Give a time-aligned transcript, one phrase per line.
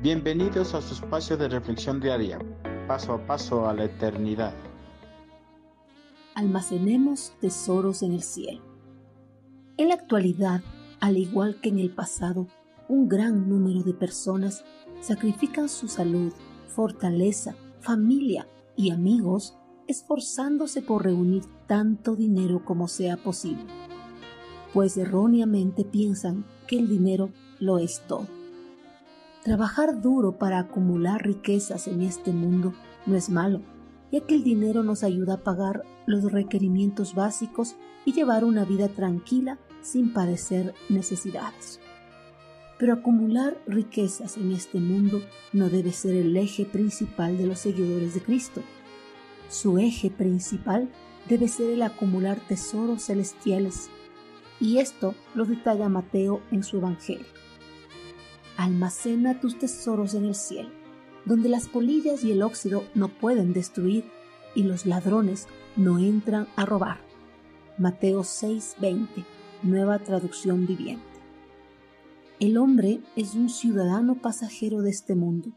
[0.00, 2.38] Bienvenidos a su espacio de reflexión diaria,
[2.86, 4.54] paso a paso a la eternidad.
[6.36, 8.62] Almacenemos tesoros en el cielo.
[9.76, 10.62] En la actualidad,
[11.00, 12.46] al igual que en el pasado,
[12.86, 14.64] un gran número de personas
[15.00, 16.32] sacrifican su salud,
[16.68, 18.46] fortaleza, familia
[18.76, 19.58] y amigos
[19.88, 23.66] esforzándose por reunir tanto dinero como sea posible,
[24.72, 28.37] pues erróneamente piensan que el dinero lo es todo.
[29.44, 32.74] Trabajar duro para acumular riquezas en este mundo
[33.06, 33.62] no es malo,
[34.10, 38.88] ya que el dinero nos ayuda a pagar los requerimientos básicos y llevar una vida
[38.88, 41.78] tranquila sin padecer necesidades.
[42.80, 48.14] Pero acumular riquezas en este mundo no debe ser el eje principal de los seguidores
[48.14, 48.62] de Cristo.
[49.48, 50.90] Su eje principal
[51.28, 53.88] debe ser el acumular tesoros celestiales,
[54.60, 57.37] y esto lo detalla Mateo en su Evangelio
[58.58, 60.70] almacena tus tesoros en el cielo,
[61.24, 64.04] donde las polillas y el óxido no pueden destruir
[64.54, 66.98] y los ladrones no entran a robar.
[67.78, 69.24] Mateo 6:20,
[69.62, 71.04] nueva traducción viviente.
[72.40, 75.52] El hombre es un ciudadano pasajero de este mundo,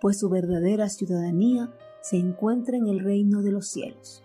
[0.00, 4.24] pues su verdadera ciudadanía se encuentra en el reino de los cielos.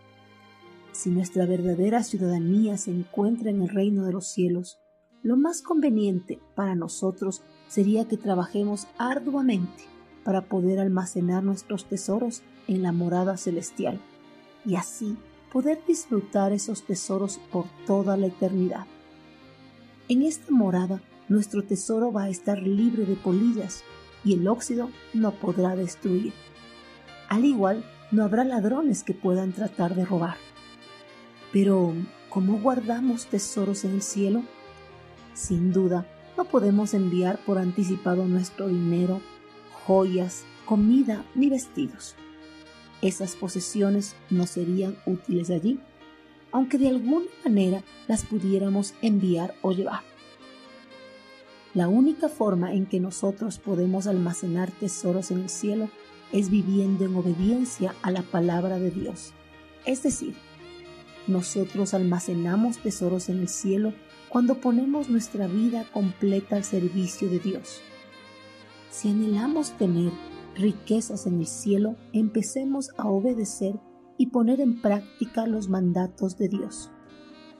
[0.93, 4.79] Si nuestra verdadera ciudadanía se encuentra en el reino de los cielos,
[5.23, 9.83] lo más conveniente para nosotros sería que trabajemos arduamente
[10.23, 13.99] para poder almacenar nuestros tesoros en la morada celestial
[14.65, 15.17] y así
[15.51, 18.85] poder disfrutar esos tesoros por toda la eternidad.
[20.07, 23.83] En esta morada nuestro tesoro va a estar libre de polillas
[24.23, 26.33] y el óxido no podrá destruir.
[27.29, 30.37] Al igual, no habrá ladrones que puedan tratar de robar.
[31.53, 31.93] Pero,
[32.29, 34.43] ¿cómo guardamos tesoros en el cielo?
[35.33, 36.05] Sin duda,
[36.37, 39.21] no podemos enviar por anticipado nuestro dinero,
[39.85, 42.15] joyas, comida ni vestidos.
[43.01, 45.79] Esas posesiones no serían útiles allí,
[46.51, 50.01] aunque de alguna manera las pudiéramos enviar o llevar.
[51.73, 55.89] La única forma en que nosotros podemos almacenar tesoros en el cielo
[56.31, 59.33] es viviendo en obediencia a la palabra de Dios.
[59.85, 60.35] Es decir,
[61.27, 63.93] nosotros almacenamos tesoros en el cielo
[64.29, 67.81] cuando ponemos nuestra vida completa al servicio de Dios.
[68.91, 70.11] Si anhelamos tener
[70.55, 73.79] riquezas en el cielo, empecemos a obedecer
[74.17, 76.91] y poner en práctica los mandatos de Dios.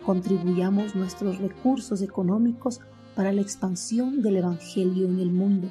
[0.06, 2.81] Contribuyamos nuestros recursos económicos
[3.16, 5.69] para la expansión del Evangelio en el mundo.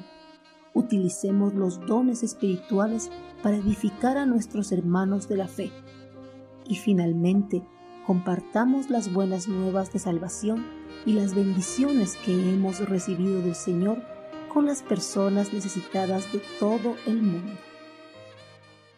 [0.73, 3.09] Utilicemos los dones espirituales
[3.41, 5.71] para edificar a nuestros hermanos de la fe.
[6.67, 7.63] Y finalmente,
[8.09, 10.65] compartamos las buenas nuevas de salvación
[11.05, 14.01] y las bendiciones que hemos recibido del Señor
[14.51, 17.51] con las personas necesitadas de todo el mundo.